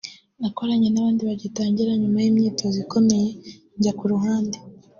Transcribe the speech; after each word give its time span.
nakoranye 0.39 0.87
n’abandi 0.91 1.21
bagitangira 1.29 1.91
nyuma 2.01 2.19
imyitozo 2.29 2.77
ikomeye 2.85 3.27
njya 3.77 3.91
ku 3.99 4.05
ruhande 4.13 4.57